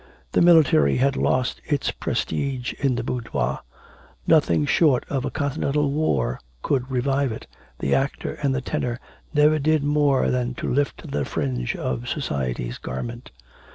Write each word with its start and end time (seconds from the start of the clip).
The 0.31 0.41
military 0.41 0.97
had 0.97 1.15
lost 1.15 1.61
its 1.63 1.91
prestige 1.91 2.73
in 2.79 2.95
the 2.95 3.03
boudoir, 3.03 3.59
Nothing 4.25 4.65
short 4.65 5.05
of 5.09 5.25
a 5.25 5.29
continental 5.29 5.91
war 5.91 6.39
could 6.63 6.89
revive 6.89 7.31
it, 7.31 7.45
the 7.77 7.93
actor 7.93 8.33
and 8.41 8.55
the 8.55 8.61
tenor 8.61 8.99
never 9.31 9.59
did 9.59 9.83
more 9.83 10.31
than 10.31 10.55
to 10.55 10.67
lift 10.73 11.11
the 11.11 11.23
fringe 11.23 11.75
of 11.75 12.09
society's 12.09 12.79
garment. 12.79 13.29